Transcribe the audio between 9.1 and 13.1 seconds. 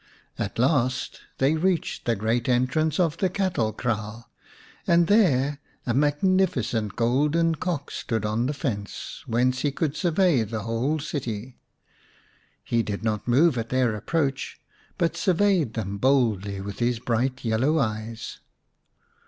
whence he could survey the whole city. He did